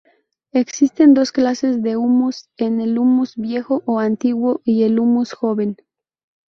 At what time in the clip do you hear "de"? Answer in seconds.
1.83-1.95